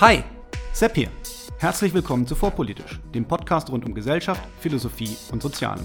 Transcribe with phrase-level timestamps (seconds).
[0.00, 0.22] Hi,
[0.72, 1.08] Sepp hier.
[1.58, 5.84] Herzlich willkommen zu Vorpolitisch, dem Podcast rund um Gesellschaft, Philosophie und Sozialen.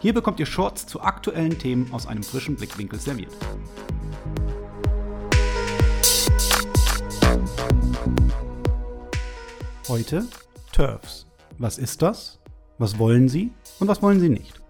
[0.00, 3.32] Hier bekommt ihr Shorts zu aktuellen Themen aus einem frischen Blickwinkel serviert.
[9.88, 10.28] Heute
[10.70, 11.26] TERFs.
[11.58, 12.38] Was ist das?
[12.78, 14.60] Was wollen sie und was wollen sie nicht?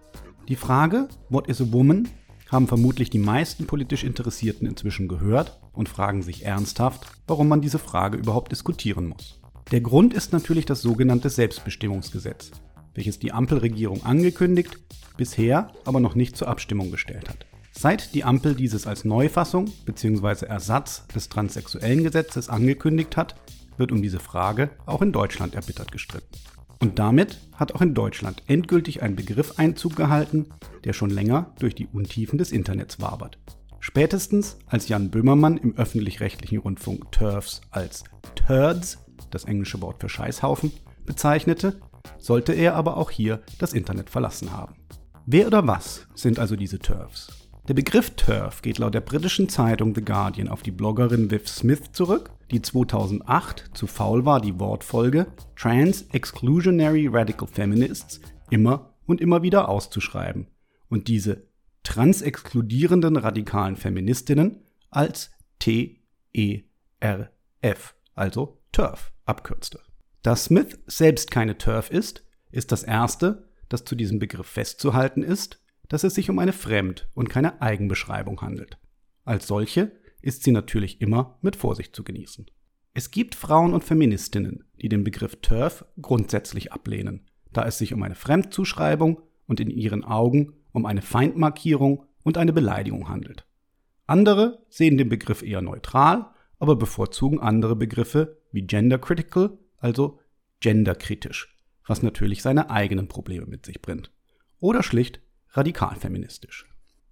[0.48, 2.08] Die Frage, What is a Woman,
[2.50, 7.78] haben vermutlich die meisten politisch Interessierten inzwischen gehört und fragen sich ernsthaft, warum man diese
[7.78, 9.40] Frage überhaupt diskutieren muss.
[9.70, 12.50] Der Grund ist natürlich das sogenannte Selbstbestimmungsgesetz,
[12.94, 14.78] welches die Ampelregierung angekündigt,
[15.16, 17.46] bisher aber noch nicht zur Abstimmung gestellt hat.
[17.72, 20.46] Seit die Ampel dieses als Neufassung bzw.
[20.46, 23.34] Ersatz des transsexuellen Gesetzes angekündigt hat,
[23.76, 26.28] wird um diese Frage auch in Deutschland erbittert gestritten.
[26.80, 30.46] Und damit hat auch in Deutschland endgültig ein Begriff Einzug gehalten,
[30.84, 33.38] der schon länger durch die Untiefen des Internets wabert.
[33.86, 38.02] Spätestens als Jan Böhmermann im öffentlich-rechtlichen Rundfunk TERFs als
[38.34, 40.72] Turds, das englische Wort für Scheißhaufen,
[41.04, 41.82] bezeichnete,
[42.16, 44.74] sollte er aber auch hier das Internet verlassen haben.
[45.26, 47.28] Wer oder was sind also diese TERFs?
[47.68, 51.92] Der Begriff TERF geht laut der britischen Zeitung The Guardian auf die Bloggerin Viv Smith
[51.92, 55.26] zurück, die 2008 zu faul war, die Wortfolge
[55.56, 60.46] Trans Exclusionary Radical Feminists immer und immer wieder auszuschreiben
[60.88, 61.48] und diese
[61.84, 66.64] transexkludierenden radikalen Feministinnen als T-E-R-F,
[68.14, 69.80] also TERF, abkürzte.
[70.22, 75.60] Da Smith selbst keine TERF ist, ist das Erste, das zu diesem Begriff festzuhalten ist,
[75.88, 78.78] dass es sich um eine Fremd- und keine Eigenbeschreibung handelt.
[79.24, 82.46] Als solche ist sie natürlich immer mit Vorsicht zu genießen.
[82.94, 88.02] Es gibt Frauen und Feministinnen, die den Begriff TERF grundsätzlich ablehnen, da es sich um
[88.02, 93.46] eine Fremdzuschreibung und in ihren Augen um eine Feindmarkierung und eine Beleidigung handelt.
[94.06, 96.26] Andere sehen den Begriff eher neutral,
[96.58, 100.18] aber bevorzugen andere Begriffe wie gendercritical, also
[100.60, 104.10] genderkritisch, was natürlich seine eigenen Probleme mit sich bringt.
[104.58, 105.20] Oder schlicht
[105.50, 106.66] radikal feministisch.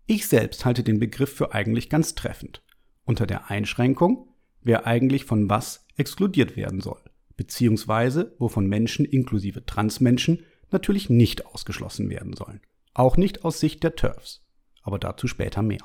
[0.07, 2.63] Ich selbst halte den Begriff für eigentlich ganz treffend,
[3.05, 4.29] unter der Einschränkung,
[4.61, 7.01] wer eigentlich von was exkludiert werden soll,
[7.37, 12.61] beziehungsweise wovon Menschen inklusive Transmenschen natürlich nicht ausgeschlossen werden sollen.
[12.95, 14.45] Auch nicht aus Sicht der TERFs,
[14.83, 15.81] aber dazu später mehr.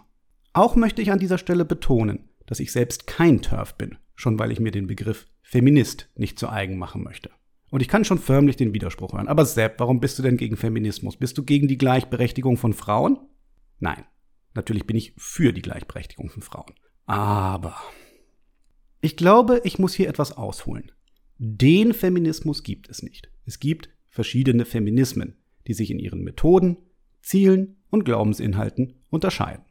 [0.54, 4.52] Auch möchte ich an dieser Stelle betonen, dass ich selbst kein TERF bin, schon weil
[4.52, 7.30] ich mir den Begriff Feminist nicht zu eigen machen möchte.
[7.70, 9.28] Und ich kann schon förmlich den Widerspruch hören.
[9.28, 11.18] Aber Sepp, warum bist du denn gegen Feminismus?
[11.18, 13.20] Bist du gegen die Gleichberechtigung von Frauen?
[13.80, 14.06] Nein.
[14.54, 16.74] Natürlich bin ich für die Gleichberechtigung von Frauen.
[17.06, 17.76] Aber
[19.02, 20.92] ich glaube, ich muss hier etwas ausholen.
[21.38, 23.30] Den Feminismus gibt es nicht.
[23.46, 26.78] Es gibt verschiedene Feminismen, die sich in ihren Methoden,
[27.22, 29.66] Zielen und Glaubensinhalten unterscheiden.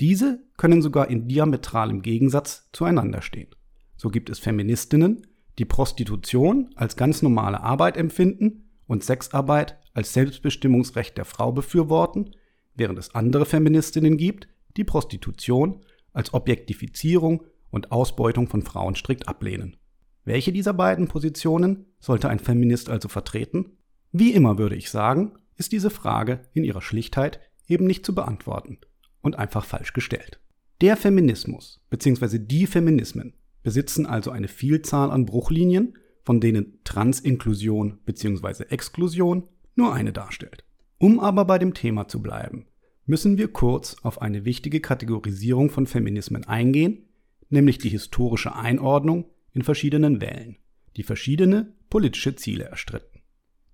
[0.00, 3.48] Diese können sogar in diametralem Gegensatz zueinander stehen.
[3.96, 5.26] So gibt es Feministinnen,
[5.58, 12.34] die Prostitution als ganz normale Arbeit empfinden und Sexarbeit als Selbstbestimmungsrecht der Frau befürworten,
[12.74, 19.76] während es andere Feministinnen gibt, die Prostitution als Objektifizierung und Ausbeutung von Frauen strikt ablehnen.
[20.24, 23.76] Welche dieser beiden Positionen sollte ein Feminist also vertreten?
[24.12, 27.38] Wie immer würde ich sagen, ist diese Frage in ihrer Schlichtheit
[27.68, 28.78] eben nicht zu beantworten
[29.20, 30.40] und einfach falsch gestellt.
[30.80, 32.38] Der Feminismus bzw.
[32.38, 38.64] die Feminismen besitzen also eine Vielzahl an Bruchlinien, von denen Transinklusion bzw.
[38.70, 40.64] Exklusion nur eine darstellt.
[40.98, 42.66] Um aber bei dem Thema zu bleiben,
[43.04, 47.08] müssen wir kurz auf eine wichtige Kategorisierung von Feminismen eingehen,
[47.50, 50.56] nämlich die historische Einordnung in verschiedenen Wellen,
[50.96, 53.20] die verschiedene politische Ziele erstritten.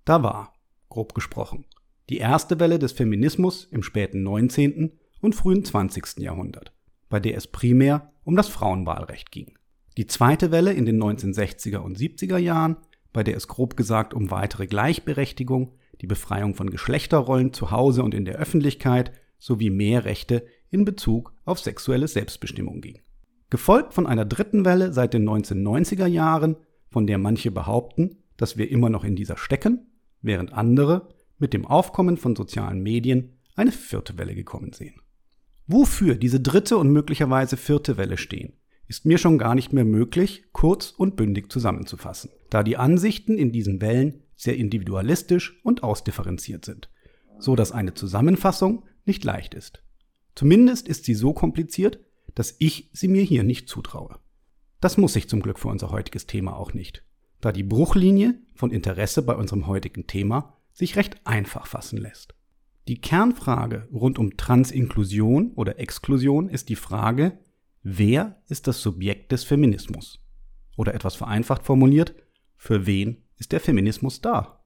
[0.03, 0.53] Da war,
[0.89, 1.65] grob gesprochen,
[2.09, 4.91] die erste Welle des Feminismus im späten 19.
[5.21, 6.19] und frühen 20.
[6.19, 6.71] Jahrhundert,
[7.09, 9.57] bei der es primär um das Frauenwahlrecht ging.
[9.97, 12.77] Die zweite Welle in den 1960er und 70er Jahren,
[13.11, 18.13] bei der es grob gesagt um weitere Gleichberechtigung, die Befreiung von Geschlechterrollen zu Hause und
[18.13, 22.99] in der Öffentlichkeit sowie mehr Rechte in Bezug auf sexuelle Selbstbestimmung ging.
[23.49, 26.57] Gefolgt von einer dritten Welle seit den 1990er Jahren,
[26.89, 29.87] von der manche behaupten, dass wir immer noch in dieser stecken,
[30.21, 35.01] während andere mit dem Aufkommen von sozialen Medien eine vierte Welle gekommen sehen.
[35.67, 38.53] Wofür diese dritte und möglicherweise vierte Welle stehen,
[38.87, 43.51] ist mir schon gar nicht mehr möglich, kurz und bündig zusammenzufassen, da die Ansichten in
[43.51, 46.89] diesen Wellen sehr individualistisch und ausdifferenziert sind,
[47.39, 49.83] so dass eine Zusammenfassung nicht leicht ist.
[50.35, 51.99] Zumindest ist sie so kompliziert,
[52.35, 54.19] dass ich sie mir hier nicht zutraue.
[54.79, 57.03] Das muss ich zum Glück für unser heutiges Thema auch nicht,
[57.41, 62.35] da die Bruchlinie von Interesse bei unserem heutigen Thema sich recht einfach fassen lässt.
[62.87, 67.39] Die Kernfrage rund um Transinklusion oder Exklusion ist die Frage,
[67.89, 70.19] Wer ist das Subjekt des Feminismus?
[70.75, 72.15] Oder etwas vereinfacht formuliert,
[72.57, 74.65] für wen ist der Feminismus da?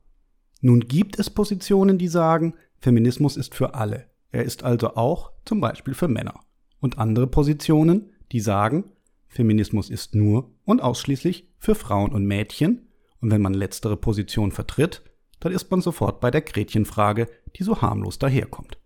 [0.59, 4.09] Nun gibt es Positionen, die sagen, Feminismus ist für alle.
[4.31, 6.39] Er ist also auch zum Beispiel für Männer.
[6.79, 8.91] Und andere Positionen, die sagen,
[9.27, 12.87] Feminismus ist nur und ausschließlich für Frauen und Mädchen.
[13.19, 15.03] Und wenn man letztere Position vertritt,
[15.41, 17.27] dann ist man sofort bei der Gretchenfrage,
[17.57, 18.77] die so harmlos daherkommt.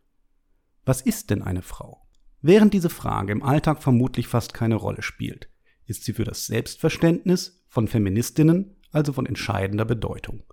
[0.85, 2.01] Was ist denn eine Frau?
[2.41, 5.49] Während diese Frage im Alltag vermutlich fast keine Rolle spielt,
[5.85, 10.43] ist sie für das Selbstverständnis von Feministinnen also von entscheidender Bedeutung.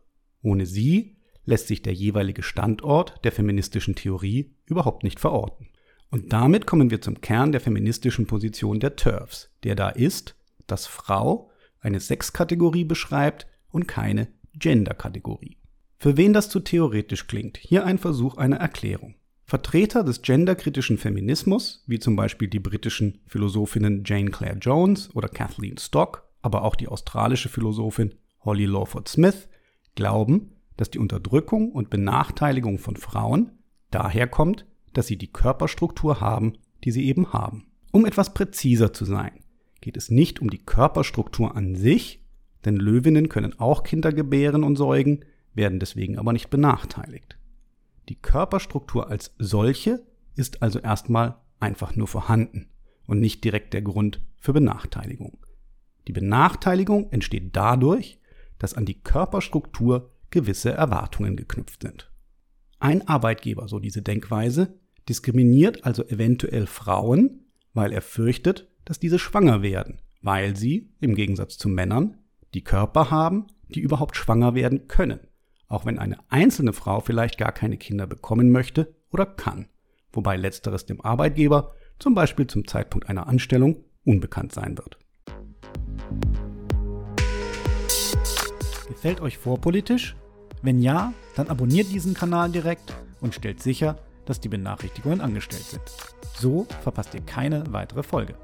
[0.43, 5.69] Ohne sie lässt sich der jeweilige Standort der feministischen Theorie überhaupt nicht verorten.
[6.10, 10.34] Und damit kommen wir zum Kern der feministischen Position der TERFs, der da ist,
[10.66, 11.50] dass Frau
[11.81, 15.56] eine Sexkategorie beschreibt und keine Genderkategorie.
[16.02, 19.14] Für wen das zu theoretisch klingt, hier ein Versuch einer Erklärung.
[19.44, 25.78] Vertreter des genderkritischen Feminismus, wie zum Beispiel die britischen Philosophinnen Jane Clare Jones oder Kathleen
[25.78, 29.49] Stock, aber auch die australische Philosophin Holly Lawford Smith,
[29.94, 33.52] glauben, dass die Unterdrückung und Benachteiligung von Frauen
[33.93, 37.69] daher kommt, dass sie die Körperstruktur haben, die sie eben haben.
[37.93, 39.38] Um etwas präziser zu sein,
[39.81, 42.25] geht es nicht um die Körperstruktur an sich,
[42.64, 47.38] denn Löwinnen können auch Kinder gebären und säugen, werden deswegen aber nicht benachteiligt.
[48.08, 50.04] Die Körperstruktur als solche
[50.34, 52.69] ist also erstmal einfach nur vorhanden
[53.06, 55.38] und nicht direkt der Grund für Benachteiligung.
[56.08, 58.19] Die Benachteiligung entsteht dadurch,
[58.58, 62.10] dass an die Körperstruktur gewisse Erwartungen geknüpft sind.
[62.81, 69.62] Ein Arbeitgeber, so diese Denkweise, diskriminiert also eventuell Frauen, weil er fürchtet, dass diese schwanger
[69.62, 72.19] werden, weil sie, im Gegensatz zu Männern,
[72.55, 75.20] die Körper haben, die überhaupt schwanger werden können
[75.72, 79.69] auch wenn eine einzelne Frau vielleicht gar keine Kinder bekommen möchte oder kann,
[80.12, 84.98] wobei letzteres dem Arbeitgeber zum Beispiel zum Zeitpunkt einer Anstellung unbekannt sein wird.
[88.88, 90.14] Gefällt euch vorpolitisch?
[90.60, 95.82] Wenn ja, dann abonniert diesen Kanal direkt und stellt sicher, dass die Benachrichtigungen angestellt sind.
[96.34, 98.34] So verpasst ihr keine weitere Folge.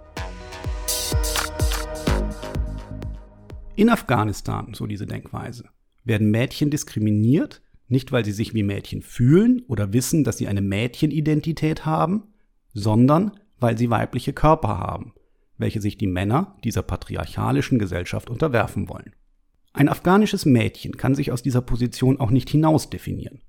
[3.77, 5.69] In Afghanistan, so diese Denkweise,
[6.09, 10.61] werden Mädchen diskriminiert, nicht weil sie sich wie Mädchen fühlen oder wissen, dass sie eine
[10.61, 12.25] Mädchenidentität haben,
[12.75, 15.15] sondern weil sie weibliche Körper haben,
[15.57, 19.15] welche sich die Männer dieser patriarchalischen Gesellschaft unterwerfen wollen.
[19.73, 23.43] Ein afghanisches Mädchen kann sich aus dieser Position auch nicht hinaus definieren.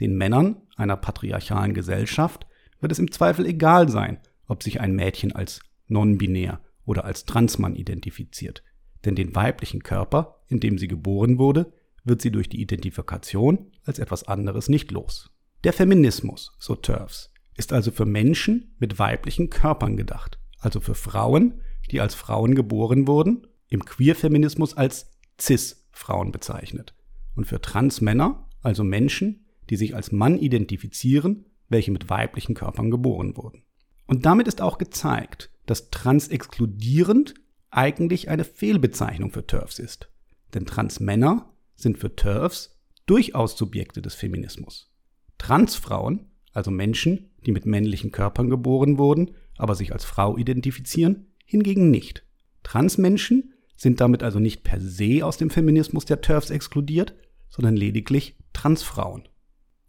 [0.00, 2.46] Den Männern einer patriarchalen Gesellschaft
[2.80, 7.74] wird es im Zweifel egal sein, ob sich ein Mädchen als non-binär oder als Transmann
[7.74, 8.62] identifiziert,
[9.04, 11.72] denn den weiblichen Körper, in dem sie geboren wurde,
[12.06, 15.30] wird sie durch die Identifikation als etwas anderes nicht los.
[15.64, 21.60] Der Feminismus, so Turfs, ist also für Menschen mit weiblichen Körpern gedacht, also für Frauen,
[21.90, 25.10] die als Frauen geboren wurden, im Queerfeminismus als
[25.40, 26.94] Cis-Frauen bezeichnet,
[27.34, 33.36] und für Transmänner, also Menschen, die sich als Mann identifizieren, welche mit weiblichen Körpern geboren
[33.36, 33.64] wurden.
[34.06, 37.34] Und damit ist auch gezeigt, dass trans-exkludierend
[37.70, 40.08] eigentlich eine Fehlbezeichnung für TERFs ist.
[40.54, 42.76] Denn Transmänner sind für TERFs
[43.06, 44.92] durchaus Subjekte des Feminismus.
[45.38, 51.90] Transfrauen, also Menschen, die mit männlichen Körpern geboren wurden, aber sich als Frau identifizieren, hingegen
[51.90, 52.24] nicht.
[52.62, 57.14] Transmenschen sind damit also nicht per se aus dem Feminismus der TERFs exkludiert,
[57.48, 59.28] sondern lediglich Transfrauen.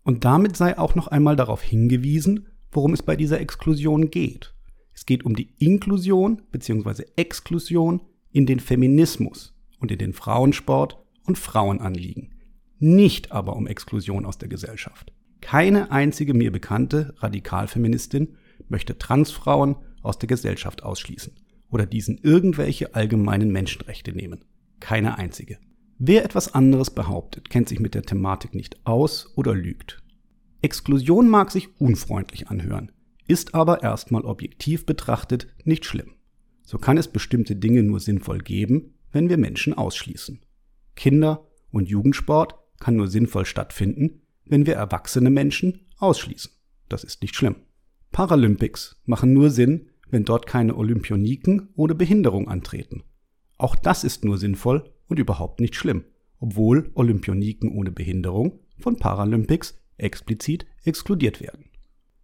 [0.03, 4.53] Und damit sei auch noch einmal darauf hingewiesen, worum es bei dieser Exklusion geht.
[4.93, 7.05] Es geht um die Inklusion bzw.
[7.15, 8.01] Exklusion
[8.31, 12.33] in den Feminismus und in den Frauensport und Frauenanliegen,
[12.79, 15.13] nicht aber um Exklusion aus der Gesellschaft.
[15.41, 18.35] Keine einzige mir bekannte Radikalfeministin
[18.69, 21.33] möchte Transfrauen aus der Gesellschaft ausschließen
[21.69, 24.45] oder diesen irgendwelche allgemeinen Menschenrechte nehmen.
[24.79, 25.57] Keine einzige.
[25.99, 30.03] Wer etwas anderes behauptet, kennt sich mit der Thematik nicht aus oder lügt.
[30.61, 32.91] Exklusion mag sich unfreundlich anhören,
[33.27, 36.13] ist aber erstmal objektiv betrachtet nicht schlimm.
[36.63, 40.39] So kann es bestimmte Dinge nur sinnvoll geben, wenn wir Menschen ausschließen.
[40.97, 46.51] Kinder- und Jugendsport kann nur sinnvoll stattfinden, wenn wir erwachsene Menschen ausschließen.
[46.89, 47.55] Das ist nicht schlimm.
[48.11, 53.03] Paralympics machen nur Sinn, wenn dort keine Olympioniken ohne Behinderung antreten.
[53.57, 56.03] Auch das ist nur sinnvoll und überhaupt nicht schlimm,
[56.39, 61.65] obwohl Olympioniken ohne Behinderung von Paralympics explizit exkludiert werden.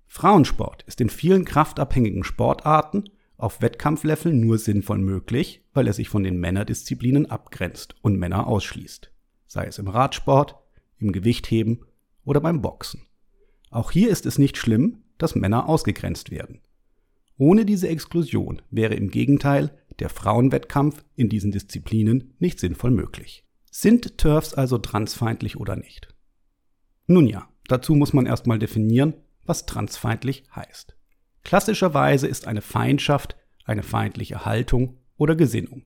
[0.08, 3.06] Frauensport ist in vielen kraftabhängigen Sportarten
[3.44, 9.12] auf Wettkampflevel nur sinnvoll möglich, weil er sich von den Männerdisziplinen abgrenzt und Männer ausschließt.
[9.48, 10.56] Sei es im Radsport,
[10.98, 11.86] im Gewichtheben
[12.24, 13.02] oder beim Boxen.
[13.70, 16.62] Auch hier ist es nicht schlimm, dass Männer ausgegrenzt werden.
[17.38, 23.46] Ohne diese Exklusion wäre im Gegenteil der Frauenwettkampf in diesen Disziplinen nicht sinnvoll möglich.
[23.70, 26.08] Sind TERFs also transfeindlich oder nicht?
[27.08, 30.96] Nun ja, dazu muss man erstmal definieren, was transfeindlich heißt.
[31.44, 33.36] Klassischerweise ist eine Feindschaft
[33.66, 35.84] eine feindliche Haltung oder Gesinnung.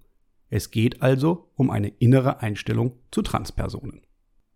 [0.50, 4.02] Es geht also um eine innere Einstellung zu Transpersonen.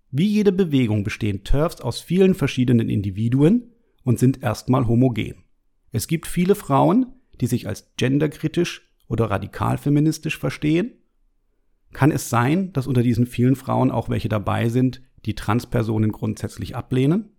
[0.09, 3.71] Wie jede Bewegung bestehen TERFs aus vielen verschiedenen Individuen
[4.03, 5.43] und sind erstmal homogen.
[5.91, 10.93] Es gibt viele Frauen, die sich als genderkritisch oder radikal feministisch verstehen.
[11.91, 16.75] Kann es sein, dass unter diesen vielen Frauen auch welche dabei sind, die Transpersonen grundsätzlich
[16.75, 17.30] ablehnen?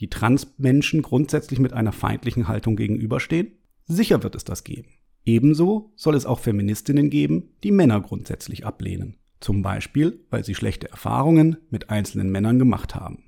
[0.00, 3.52] Die Transmenschen grundsätzlich mit einer feindlichen Haltung gegenüberstehen?
[3.86, 4.88] Sicher wird es das geben.
[5.26, 9.18] Ebenso soll es auch Feministinnen geben, die Männer grundsätzlich ablehnen.
[9.40, 13.24] Zum Beispiel, weil sie schlechte Erfahrungen mit einzelnen Männern gemacht haben.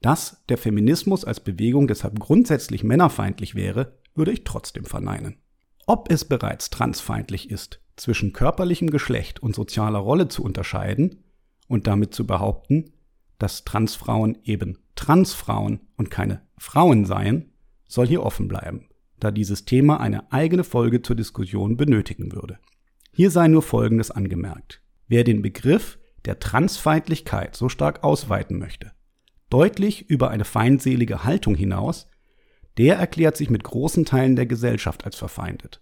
[0.00, 5.36] Dass der Feminismus als Bewegung deshalb grundsätzlich männerfeindlich wäre, würde ich trotzdem verneinen.
[5.86, 11.24] Ob es bereits transfeindlich ist, zwischen körperlichem Geschlecht und sozialer Rolle zu unterscheiden
[11.66, 12.92] und damit zu behaupten,
[13.38, 17.52] dass Transfrauen eben Transfrauen und keine Frauen seien,
[17.86, 18.88] soll hier offen bleiben
[19.20, 22.58] da dieses Thema eine eigene Folge zur Diskussion benötigen würde.
[23.12, 24.80] Hier sei nur Folgendes angemerkt.
[25.08, 28.92] Wer den Begriff der Transfeindlichkeit so stark ausweiten möchte,
[29.50, 32.08] deutlich über eine feindselige Haltung hinaus,
[32.76, 35.80] der erklärt sich mit großen Teilen der Gesellschaft als verfeindet.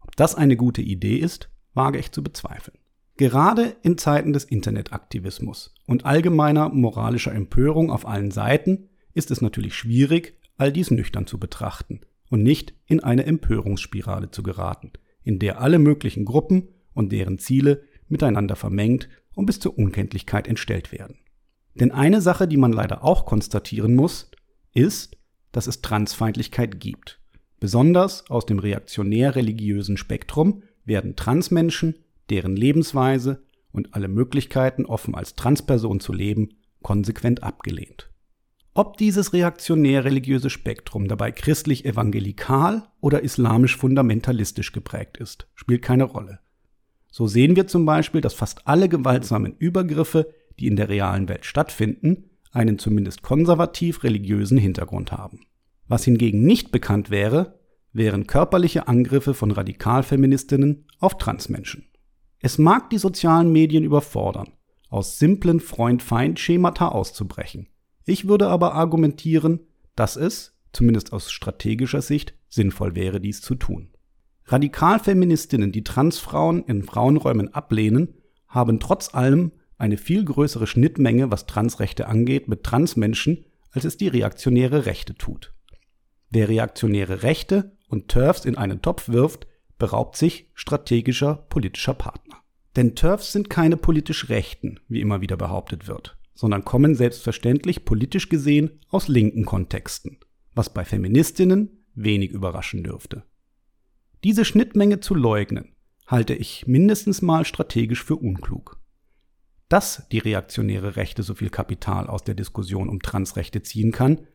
[0.00, 2.78] Ob das eine gute Idee ist, wage ich zu bezweifeln.
[3.16, 9.76] Gerade in Zeiten des Internetaktivismus und allgemeiner moralischer Empörung auf allen Seiten ist es natürlich
[9.76, 14.92] schwierig, all dies nüchtern zu betrachten und nicht in eine Empörungsspirale zu geraten,
[15.22, 20.90] in der alle möglichen Gruppen und deren Ziele miteinander vermengt und bis zur Unkenntlichkeit entstellt
[20.90, 21.18] werden.
[21.74, 24.30] Denn eine Sache, die man leider auch konstatieren muss,
[24.72, 25.16] ist,
[25.52, 27.20] dass es Transfeindlichkeit gibt.
[27.60, 31.94] Besonders aus dem reaktionär-religiösen Spektrum werden Transmenschen,
[32.30, 36.50] deren Lebensweise und alle Möglichkeiten, offen als Transperson zu leben,
[36.82, 38.10] konsequent abgelehnt.
[38.76, 46.40] Ob dieses reaktionär-religiöse Spektrum dabei christlich-evangelikal oder islamisch-fundamentalistisch geprägt ist, spielt keine Rolle.
[47.10, 51.44] So sehen wir zum Beispiel, dass fast alle gewaltsamen Übergriffe, die in der realen Welt
[51.44, 55.46] stattfinden, einen zumindest konservativ-religiösen Hintergrund haben.
[55.86, 57.60] Was hingegen nicht bekannt wäre,
[57.92, 61.86] wären körperliche Angriffe von Radikalfeministinnen auf Transmenschen.
[62.44, 64.52] Es mag die sozialen Medien überfordern,
[64.90, 67.68] aus simplen Freund-Feind-Schemata auszubrechen
[68.04, 69.60] ich würde aber argumentieren,
[69.96, 73.88] dass es, zumindest aus strategischer Sicht, sinnvoll wäre, dies zu tun.
[74.46, 78.14] Radikalfeministinnen, die Transfrauen in Frauenräumen ablehnen,
[78.46, 84.08] haben trotz allem eine viel größere Schnittmenge, was Transrechte angeht, mit Transmenschen, als es die
[84.08, 85.54] reaktionäre Rechte tut.
[86.30, 89.46] Wer reaktionäre Rechte und TERFs in einen Topf wirft,
[89.78, 92.36] beraubt sich strategischer politischer Partner.
[92.76, 98.28] Denn TERFs sind keine politisch Rechten, wie immer wieder behauptet wird sondern kommen selbstverständlich politisch
[98.28, 100.18] gesehen aus linken Kontexten,
[100.54, 103.24] was bei Feministinnen wenig überraschen dürfte.
[104.24, 105.74] Diese Schnittmenge zu leugnen,
[106.06, 108.78] halte ich mindestens mal strategisch für unklug.
[109.68, 114.26] Dass die reaktionäre Rechte so viel Kapital aus der Diskussion um Transrechte ziehen kann,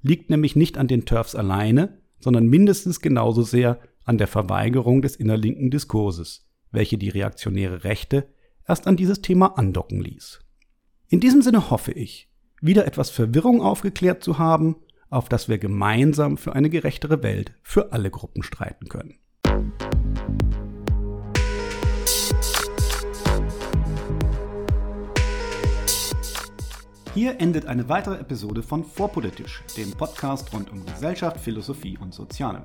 [0.00, 5.16] liegt nämlich nicht an den TERFs alleine, sondern mindestens genauso sehr an der Verweigerung des
[5.16, 8.28] innerlinken Diskurses, welche die reaktionäre Rechte
[8.66, 10.40] erst an dieses Thema andocken ließ.
[11.08, 12.28] In diesem Sinne hoffe ich,
[12.60, 14.76] wieder etwas Verwirrung aufgeklärt zu haben,
[15.10, 19.18] auf das wir gemeinsam für eine gerechtere Welt für alle Gruppen streiten können.
[27.14, 32.64] Hier endet eine weitere Episode von Vorpolitisch, dem Podcast rund um Gesellschaft, Philosophie und Soziale.